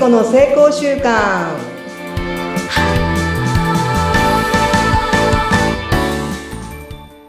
[0.00, 1.58] 子の成功習慣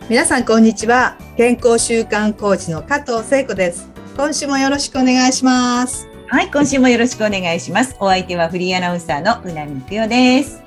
[0.09, 7.93] 皆さんこんにちは健康習慣コーチの加藤聖子です今週もよろしくお願いしますはい、今週もよろしくお願いします。
[7.99, 10.60] お相手はフリーアナウンサーのうなみくよです。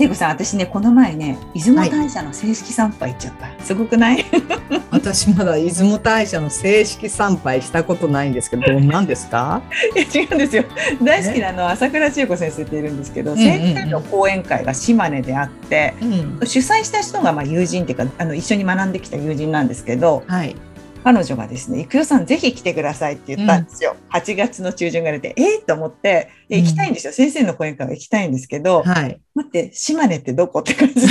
[0.00, 3.64] 聖子さん、私ね、この前ね、出雲大社の正式参拝行っちゃった。
[3.64, 4.24] すごくない？
[4.90, 9.60] 私まだ出雲大社の正式参拝したことないんですけどどんなんですか？
[9.94, 10.64] いや違うんですよ。
[11.02, 16.40] 大好きなあの朝倉千恵子先生っているんですけど、先生の講演会が島根であって、うん。
[16.46, 20.56] 主催した人がまあ友人っていうかあの一緒に学んできた友人なんですけどはい
[21.02, 26.28] 彼女がですね「郁代さんぜひ来てください」って言ったんですよ、8月の中旬ぐらいでえっ、と思って。
[26.48, 29.20] で行きたいんですよ、先生の講演会は行きたいんですけど、はい。
[29.34, 31.06] 待って島根ってどこって感じ。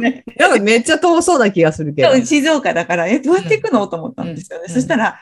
[0.00, 0.24] ね。
[0.36, 2.14] なんかめっちゃ遠そうな気がするけど。
[2.24, 4.64] 静岡だから、え、どうやって行くのと思ったんですよね。
[4.68, 4.74] うん。
[4.74, 5.20] そしたら、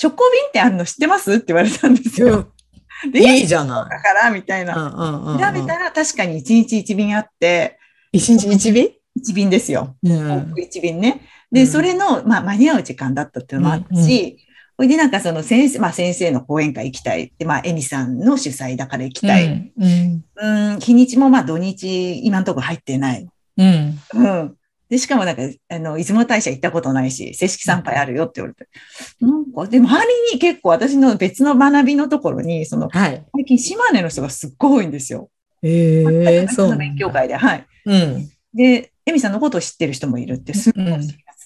[0.00, 1.32] 直行便ってあるの知ってます？
[1.32, 2.52] って言われたんですよ。
[3.12, 4.76] でいいじゃないだから、みたいな。
[4.76, 7.78] うんうんうん調べたら確かに1日1便あって、
[8.12, 9.96] 一日一便？1便ですよ。
[10.02, 11.22] う往復1便ね。
[11.52, 14.38] で、うんそれの、まあ、間に合う時間だったっていうのもあったし、
[14.76, 19.72] それでなんかその先生、まあ先生の講演会行きたいって、まあエミさんの主催だから行きたい。
[19.76, 23.28] うんうん、日にちもまあ土日、今のところ入ってない。
[23.56, 24.54] うんうん。
[24.88, 28.70] で、しかもなんか、あの、出雲大社行ったことないし、正式参拝あるよって言われて。
[29.20, 35.28] なんか、でも周りに結構私の別の学びのところに、その、はい最近島根の人がすっごい多いんですよ。
[35.62, 37.66] ええ別の勉強会で、はい。
[37.84, 40.84] うんで、エミさんのことを知ってる人もいるって、すっごい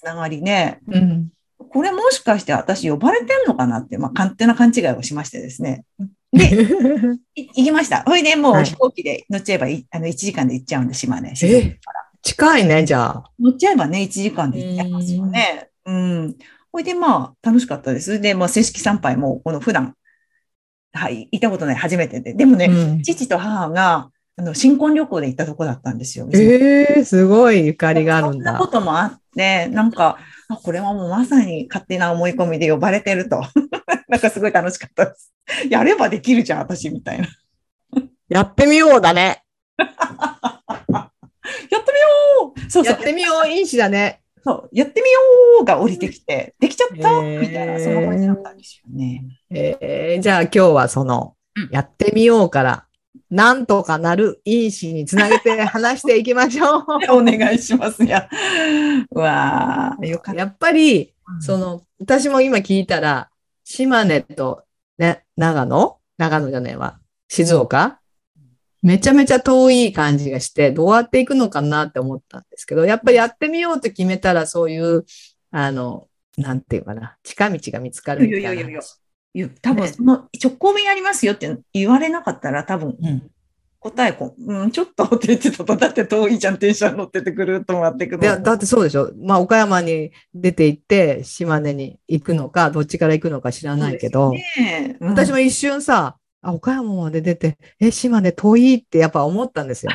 [0.03, 0.79] つながりね。
[0.87, 1.29] うん
[1.69, 5.85] これもしかして私呼ばれてんのかなって、まあ、勝手な勘違いをしましてですね。
[6.31, 6.45] で、
[7.35, 8.03] い行きました。
[8.03, 11.35] ほいで、もはいう飛行機で乗っちゃえばい、あの、1時間で行っちゃうんで、島根。
[11.35, 15.69] 静岡から近いねじゃあ乗っちゃえばね、1時間で行っちゃいますよね。
[15.85, 16.35] うん。
[16.71, 18.19] ほいで、まあ、楽しかったです。
[18.19, 19.95] で、まあ、正式参拝も、この普段、
[20.91, 22.33] はい、行ったことない、初めてで。
[22.33, 26.27] でもね、うん父と母が、あの、新婚旅行で行ったとこだったんですよ。
[26.33, 30.17] ええすごいゆかりがあるんだそんなこともあって、なんか、
[30.49, 33.41] あこれはもうまさに勝手な思い込みで呼ばれてると。
[34.09, 35.33] なんかすごい楽しかったです。
[35.69, 37.27] やればできるじゃん、私みたいな。
[38.29, 39.43] やってみようだね
[39.77, 41.99] やってみ
[42.41, 42.99] ようそうそうやっ。
[42.99, 45.19] てみよういいしだねそう、やってみよ
[45.61, 47.21] うが降りてきて、できちゃった？
[47.21, 49.23] みたいな、そんな感じだったんですよね。
[49.51, 52.85] えーじゃあ今日はそのうんやってみようから
[53.29, 56.85] なんとかなる因子につなげて話していきましょう
[57.17, 58.29] お願いしますや。
[59.11, 60.41] うわあ、よかった。
[60.41, 63.29] やっぱりその、の、私も今聞いたら、
[63.63, 64.63] 島根と
[64.97, 65.97] ね、長野？
[66.17, 66.99] 長野じゃないわ。
[67.27, 67.99] 静岡？
[68.81, 75.05] めちゃめちゃ遠い感じがして、どうやっていくのかなって思ったんですけど、やっぱりやってみようと決めたら、そういう、
[75.51, 76.07] あの、
[76.37, 78.81] なんていうかな、近道が見つかるみたいないやいやいや
[79.61, 83.29] 多分ねその直行便ありますよって言われなかったら多分うん。
[83.83, 89.11] 答えこ、うん、ちょっとって言ってたと、だって遠いじゃん、電車乗っててくると回ってくるいや、だってそうでしょ。
[89.17, 94.97] まあ、岡山に出て行って、島根に行くのか、どっちから行くのか知らないけど、ね。
[95.01, 99.91] え、私も一瞬さ、あ、岡山まで出て、え、島根遠いってやっぱ思ったんですよ。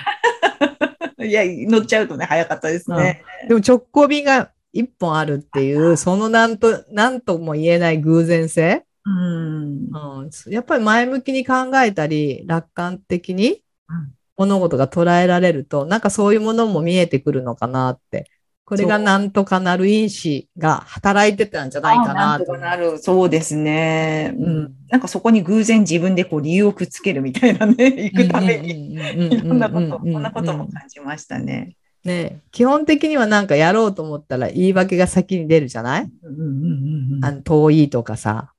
[1.17, 3.23] う んいや、乗っちゃうとね、早かったですね。
[3.49, 10.23] でも直行便が一本あるっていう、そのなんと、なんとも言えない偶然性、うん。
[10.23, 18.31] うん、やっぱり前向きに考えたり、楽観的にうん物事が捉えられると、なんかそういうものも見えてくるのかなって。
[18.65, 22.99] これがなんとかなる因子が働いてたんじゃないかあなんとなる。
[22.99, 24.35] そうですね。
[24.39, 24.43] う。
[24.43, 28.75] うんんなんかそこに偶然自分でこう理由をくっつけるみたいなね、行くために。
[28.75, 31.77] にいろんなこと、こんなことも感じましたね。
[32.05, 38.53] ね、基本的にはなんかやろうと思ったら言い訳が先に出るじゃない、うんうんうんうんあの遠いとかさ。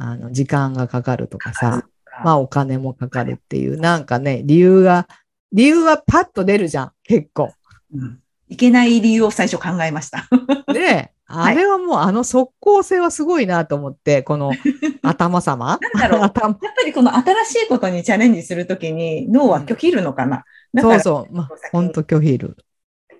[0.00, 1.84] あの時間がかかるとかさ、
[2.24, 5.08] まあお金もかかるっていう、なんかね、理由が、
[5.52, 7.52] 理由はパッと出るじゃん、結構。
[7.94, 8.20] うん
[8.50, 10.26] いけない理由を最初考えました。
[10.72, 14.52] で、あれはもうあの即効性はすごいなと思って、この
[15.02, 16.22] 頭様なんだろう。
[16.22, 20.44] 頭やっぱりこの新しいことにチャレンジするときに脳は拒否るのかな。
[20.72, 22.56] だからそうそう、まあ、ほんと拒否る。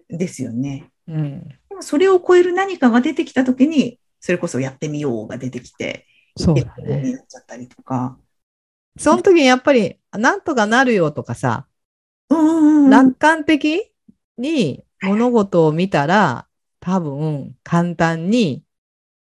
[0.09, 0.91] ですよね。
[1.07, 1.49] うん。
[1.69, 6.07] でもそれを超える何かが出てきたときに、それこそやってみようが出てきて、
[6.39, 7.13] そうだ結構にね。
[7.13, 8.19] なっちゃったりとか。
[8.99, 11.67] その時にやっぱり、なんとかなるよとかさ。
[12.31, 13.93] 楽観的
[14.37, 16.47] に物事を見たら、
[16.81, 18.65] 多分簡単に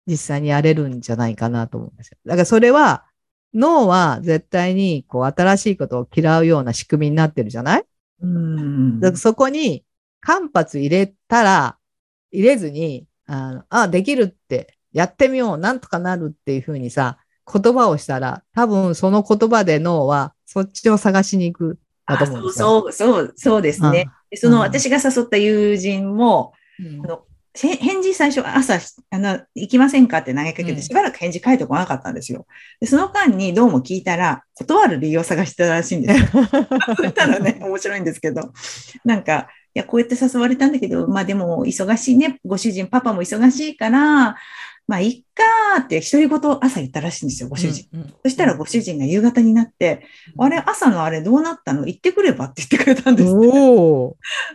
[0.08, 2.18] 実際にやれるんじゃないかなと思うんですよ。
[2.26, 3.06] だからそれは、
[3.54, 7.86] 脳は絶対にこう新しいことを嫌うような仕組みになってるじゃない？
[8.22, 9.84] うんだからそこに
[10.22, 11.78] 間髪入れたら、
[12.32, 17.18] 入れずに、あのあ、できるって、やってみよう、なんとかなるっていうふうにさ、
[17.52, 22.68] 言葉をしたら、多分その言葉で脳はそっちを探しに行くだと思うんですよ。
[22.68, 24.08] そうそうそうですね。
[24.30, 27.24] でその私が誘った友人も、うんあの
[27.54, 28.80] へ返事最初朝、
[29.10, 32.48] あの、行きませんかって投げかけて、うんしばらく返事返ってこなかったんですよ。
[32.80, 36.28] でその間にどうも聞いたら、断る理由を探してたらしいんですよ。
[36.96, 38.54] そしたらね、面白いんですけど、
[39.04, 44.38] なんか、いや、こうやって誘われたんだけど、まあでも忙しいね、ご主人、パパも忙しいから、
[44.92, 47.88] まあいっかーって独り言朝言ったらしいんですよ、ご主人。
[47.94, 48.02] うん。
[48.02, 50.06] うんそしたらご主人が夕方になって、
[50.38, 51.86] あれ、朝のあれどうなったの？
[51.86, 53.34] 言ってくればって言ってくれたんです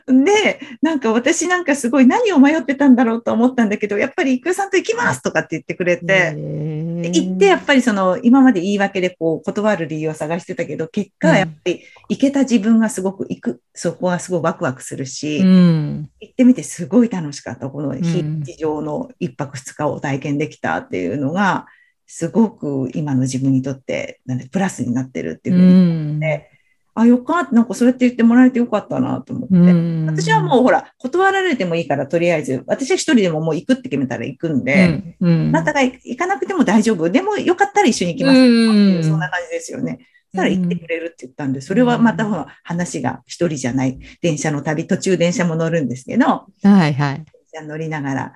[0.06, 16.10] で、なんか私なんかすごい何を迷ってたんだろうと思ったんだけど、やっぱり郁恵さんと行きますとかって言ってくれて、へでー行ってやっぱりその今まで言い訳でこう断る理由を探してたけど、結果うんやっぱり行けた自分がすごく行く、そこがすごいワクワクするし、うん。
[16.20, 17.68] 行ってみてすごい楽しかった。
[17.68, 21.66] このん非日常の一泊二日を体験できたっていうのが、
[22.06, 26.20] すごく今の自分にとってなんでプラスになってるっていううふうにん。
[26.20, 26.50] で
[26.96, 27.52] あ、よかった。
[27.52, 29.54] なんかそうやって言ってもらえてよかったなと思って。
[29.54, 37.10] うん私はもうほら、断られてもいいから、とりあえず、私は一人でももう行くって決めたら行くんで、うん、あなたが行かなくても大丈夫。
[37.10, 38.38] でもよかったら一緒に行きます。
[38.38, 39.98] うんそんな感じですよね。
[40.32, 43.98] そしたら行ってくれるって言ったんで、それはまたほら話が一人じゃない。
[44.22, 46.94] 電車の旅、途中電車も乗るんですけど、はいはい。
[46.94, 48.32] 電車乗りながら、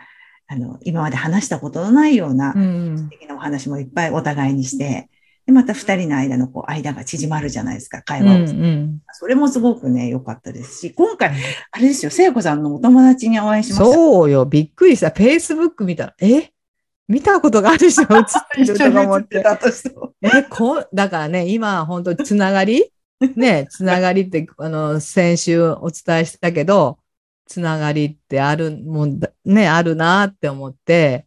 [0.48, 5.08] あの、今まで話したことのないようなうん素敵なお話もいっぱいお互いにして、
[5.50, 8.58] で、また二人の間のこう間が縮まるじゃないですか、会うん話を。
[8.58, 11.32] うんそれもすごくね、良かったですし、今回、
[11.72, 13.84] あれですよ、聖子さんのお友達にお会いしました。
[13.84, 15.10] そうよ、びっくりした。
[15.10, 16.52] フェイスブック見たら、え？
[17.08, 18.24] 見たことがある人が映っ
[18.54, 19.42] てるとか思って。
[19.44, 20.14] 私と。
[20.22, 22.92] え、こう、だからね、今、本当つながり？
[23.34, 26.98] ね、つながりって、あの、先週お伝えしたけど、
[27.46, 31.26] つながりってあるもんだ、ね、あるなって思って、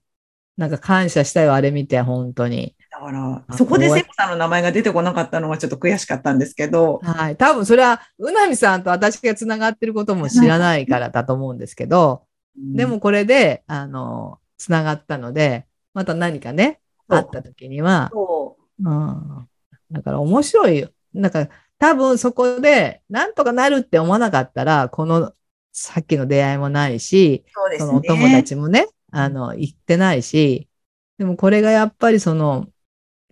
[0.57, 2.75] なんか感謝したよ、あれ見て、本当に。
[3.05, 7.37] だから、あそこでこうや聖子さんの名前が出てこなかったのがちょっと悔しかったんですけど、はい。
[7.37, 12.23] 多分それは、うなみさんと私がつながってることも知らないからだと思うんですけど、
[12.57, 19.47] でもこれで、あの、つながったので、また何かね、あった時には、そうん。
[19.91, 20.89] だから面白いよ。
[21.13, 21.47] なんか、
[21.79, 25.33] 多分そこで、なんとかなるって思わなかったら、この、
[25.71, 27.77] さっきの出会いもないし、うそね。
[27.79, 30.69] そのお友達もね、あの、行ってないし、
[31.17, 32.67] でもこれがやっぱりその、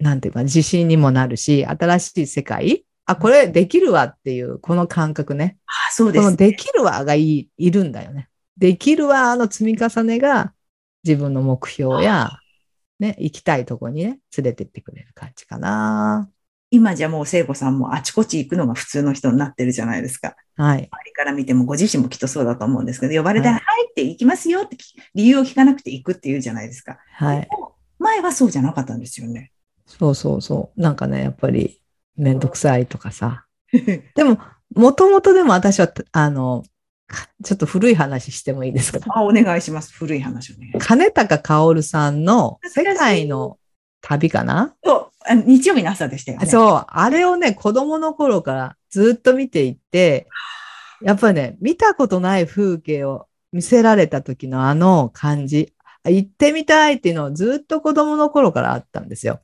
[0.01, 5.57] なんていうか、自信にもなるし、新しい世界あ、これできるわっていう、この感覚ね。
[5.65, 8.29] あそうです、このできるわがいい、いるんだよね。
[8.57, 10.53] できるわの積み重ねが
[11.03, 12.29] 自分の目標や、
[12.99, 16.29] ね、行きたいとこにね、連れてってくれる感じかな。
[16.73, 20.35] 今じゃもう聖子さんもあちこち行くのが普通の人になってるじゃないですか。
[20.55, 20.77] はい。
[20.77, 26.97] 周りから見てもご自身もきっとそうだと思うんですけど、呼ばれたら、ははいって行きますよってき理由を聞かなくて行くっていうじゃないですか。
[27.15, 27.49] はい。
[27.99, 29.50] 前はそうじゃなかったんですよね。
[29.99, 30.81] そうそうそう。
[30.81, 31.81] なんかね、やっぱり
[32.15, 33.45] めんどくさいとかさ。
[34.15, 34.39] でも、
[34.75, 36.63] もともとでも私は、あの、
[37.07, 38.99] かちょっと古い話してもいいですか？
[39.09, 39.93] あ、お願いします。
[39.93, 40.73] 古い話をね。
[40.79, 43.57] 金高薫さんの世界の
[44.01, 44.73] 旅かな？
[44.83, 46.45] そう、日曜日の朝でしたよね。
[46.45, 50.27] そう、あれをね、子供の頃からずっと見ていて、
[51.01, 55.73] やっぱりね、見たことない風景を見せられた時のあの感じ、
[56.03, 59.41] あ行ってみたいっていうのをずっと子供の頃からあったんですよ。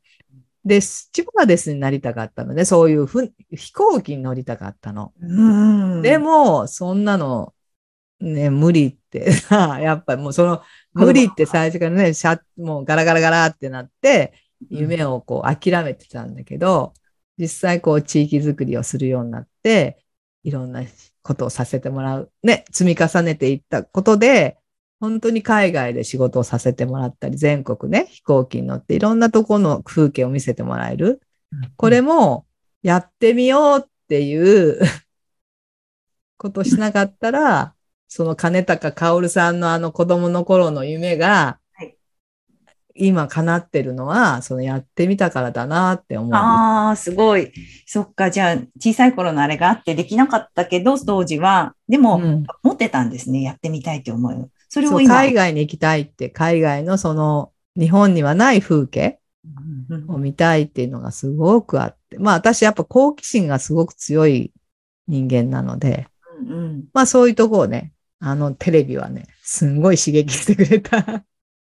[0.67, 5.13] で、スチュワーデスになりたかったので、そういうふ飛行機に乗りたかったの。
[5.21, 6.01] うん。
[6.01, 7.53] でも、そんなの、
[8.19, 10.61] ね、無理ってさ、 やっぱりもうその、
[10.93, 14.33] 無理って最初からね、シャもうガラガラガラってなって、
[14.69, 16.93] 夢をこう諦めてたんだけど、
[17.37, 20.03] 実際こう地域づくりをするようになって、
[20.43, 20.83] いろんな
[21.21, 22.31] ことをさせてもらう。
[22.43, 24.57] ね、積み重ねていったことで、
[24.99, 31.21] 本当に海外で仕事をさせてもらったり、全国ね、飛行機に乗っていろんなところの風景を見せてもらえる。
[31.75, 32.45] これも
[32.81, 34.79] やってみようっていう
[36.37, 37.75] ことしなかったら、
[38.07, 41.95] その金高薫さんのあの子供の頃の夢がはい、
[42.95, 46.33] 今叶ってるのは、そのやってみたからだなって思う。
[46.33, 47.51] ああ、すごい。
[47.85, 48.31] そっか。
[48.31, 53.41] じゃあ、小さい頃のあれがあってできなかったけど、当時は、でも、うん持ってたんですね。
[53.41, 54.51] やってみたいって思う。
[54.69, 55.15] それを今。
[55.15, 59.19] 海外に行きたいって、海外のその日本にはない風景
[60.07, 64.51] を見たいっていうのがすごくあって、まあ私やっぱ好奇心がすごく強い
[65.07, 66.07] 人間なので、
[66.39, 71.23] うんうんまあそういうとこをね、あのテレビはね、すんごい刺激してくれた。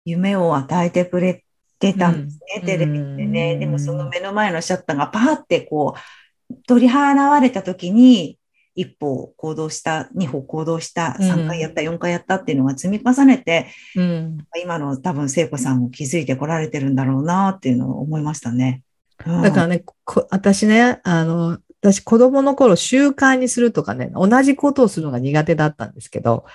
[0.04, 1.44] 夢を与えてくれ
[1.80, 3.54] てたんですね、うんテレビってね。
[3.54, 8.38] うんでもその目の前のシャッターがパーってこう、取り払われた時に、
[8.76, 14.38] 一歩行動した、二歩行動した、うん三回やった、四回やったっていうのが積み重ねて、うん。
[14.62, 18.84] 今の多分聖子さんを気づいてこられてるんだろうなっていうのを思いましたね。
[19.26, 26.46] うんだからね、こ私ね、あの、私子供の頃習慣にするとかね、同じことをするのが苦手だったんですけど、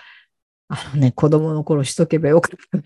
[0.68, 2.84] あのね、子供の頃しとけばよかったな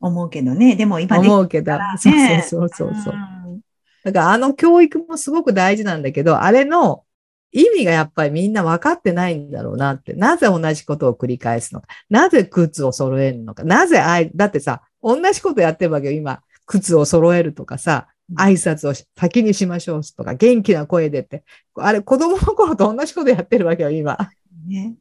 [0.00, 0.76] 思うけどね。
[0.76, 3.14] でも今でき思うけど、らそうねそうそうそうそう。
[3.14, 3.60] ん
[4.04, 7.04] だからあの教育もすごく大事なんだけど、あれの
[7.52, 10.12] 意味がやっぱりみんな分かってないんだろうなって。
[10.14, 11.88] なぜ同じことを繰り返すのか。
[12.10, 13.64] なぜ靴を揃えるのか。
[13.64, 16.12] なぜあい、だってさ、同じことやってるわけよ。
[16.12, 21.44] 今、靴を揃えるとかさ、挨拶を先にしましょうとか、元気な声でって。
[21.76, 24.18] あれ、子供の頃と同じことやってるわけよ、今。
[24.66, 24.94] ね。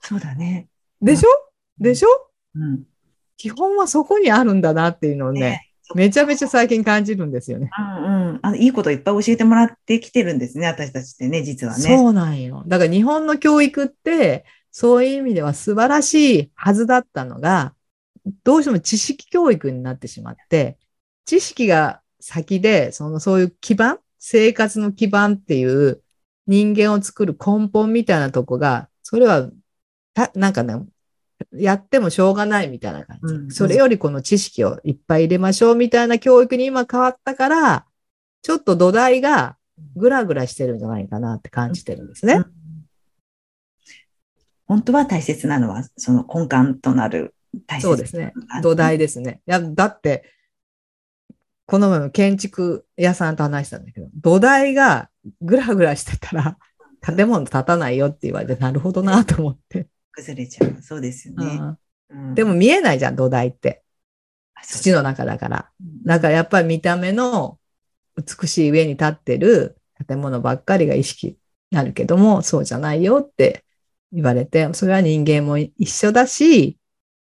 [0.00, 0.68] そうだね。
[1.02, 1.28] でしょ？
[1.78, 2.08] でしょ？
[2.54, 2.84] うん。
[3.36, 7.70] 基本はそこにあるんだなっていうのをね、ねめちゃめちゃ最近感じるんですよね。
[7.78, 8.38] うんうん。
[8.42, 11.82] あのいいこといっぱい教えてもらってきてるんですね、私たちってね、実はね。
[11.82, 12.62] そうなんよ。
[12.66, 17.74] だから日本の教育って、そういう意味では素晴らしいはずだったのが、
[18.44, 20.78] どうしても知識教育になってしまって、
[21.24, 26.02] 知識が先で、そのそういう基盤、生活の基盤っていう
[26.46, 29.50] 人間を作る根本みたいなとこが、それは、
[30.14, 30.74] たなんかね、
[31.52, 33.34] やってもしょうがないみたいな感じ。
[33.34, 37.86] うんそれよりこの知識をいっぱい入れましょうみたいな教育に今変わったから、
[38.42, 39.56] ちょっと土台が
[39.96, 42.34] ぐらぐらしてるんじゃないかなって感じてるんですね。
[42.34, 42.58] うん
[44.68, 47.34] 本当は大切なのは、その根幹となる
[47.66, 48.34] 大切そうですね。
[48.48, 49.40] な土台ですね。
[49.48, 50.30] いや、だって、
[51.66, 55.08] この前も建築屋さんと話したんだけど、土台が
[55.40, 56.58] ぐらぐらしてたら、
[57.00, 59.88] 建物建たないよって言われて、なるほどなと思って。
[60.18, 60.82] 崩れちゃう。
[60.82, 61.46] そうですよね。
[61.46, 63.82] うんうんでも見えないじゃん、土台って。
[64.62, 65.70] 土の中だから。
[65.80, 67.58] うんだからやっぱり見た目の
[68.16, 71.36] 美しい上に立ってる建物ばっかりが意識に
[71.70, 73.64] なるけども、そうじゃないよって
[74.10, 76.78] 言われて、それは人間も一緒だし、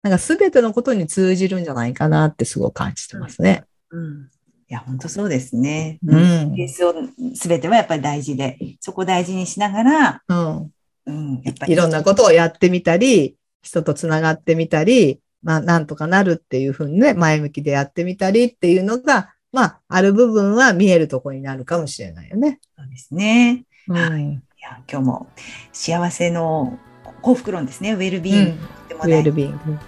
[0.02, 3.64] なんか全てのことに通じるんじゃないかなってすごく感じてますね。
[3.90, 4.30] うん
[4.70, 5.98] いや、本当そうですね。
[6.06, 6.94] うんベースを
[7.34, 10.72] 全てはやっぱり大事で、そこを大事にしながら、うん。
[11.06, 22.60] うん、やっぱりいろんなことをやってみたり、人とつながってみたり、まあ、なんとかなるっていうふうにね、前向きでやってみたりっていうのが、まあ、ある部分は見えるところになるかもしれないよね。
[22.76, 23.64] そうですね。
[23.88, 23.96] うん。
[23.96, 25.26] いや、今日も
[25.72, 26.78] 幸せの
[27.20, 27.92] 幸福論ですね。
[27.92, 28.66] ウェルビうんーイング。
[28.66, 29.80] とてもウェルビーイン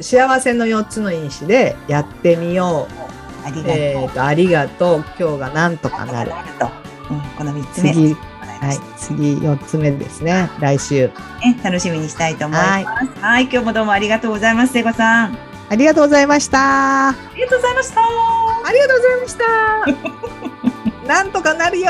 [0.00, 3.46] 幸せの4つの因子でやってみよう。
[3.46, 3.72] ありがとう。
[3.72, 5.04] えっ、と、ありがとう。
[5.18, 6.32] 今日がなんとかなる。
[6.58, 6.68] と。
[7.10, 8.35] うん、この三つ目。
[8.56, 10.50] 次、ははい、次4つ目ですね。
[10.60, 11.08] 来週。
[11.44, 13.20] ね、楽しみにしたいと思います。
[13.20, 15.38] はい、今日もどうもありがとうございます、聖子さん。
[15.68, 17.08] ありがとうございました。
[17.08, 18.06] あありがとうございました。
[18.72, 21.06] りがとうございました。
[21.08, 21.86] なんとかなるよ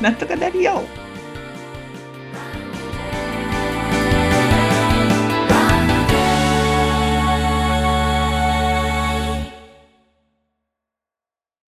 [0.00, 0.82] なんとかなるよ。